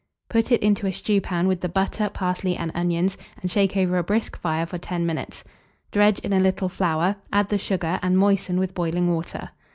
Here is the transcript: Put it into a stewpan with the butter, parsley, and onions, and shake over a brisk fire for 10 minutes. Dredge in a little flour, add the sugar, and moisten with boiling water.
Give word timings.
Put 0.29 0.51
it 0.51 0.63
into 0.63 0.87
a 0.87 0.91
stewpan 0.91 1.47
with 1.47 1.61
the 1.61 1.69
butter, 1.69 2.09
parsley, 2.09 2.57
and 2.57 2.71
onions, 2.73 3.19
and 3.39 3.51
shake 3.51 3.77
over 3.77 3.99
a 3.99 4.03
brisk 4.03 4.35
fire 4.35 4.65
for 4.65 4.79
10 4.79 5.05
minutes. 5.05 5.43
Dredge 5.91 6.17
in 6.21 6.33
a 6.33 6.39
little 6.39 6.69
flour, 6.69 7.17
add 7.31 7.49
the 7.49 7.59
sugar, 7.59 7.99
and 8.01 8.17
moisten 8.17 8.57
with 8.57 8.73
boiling 8.73 9.13
water. 9.13 9.51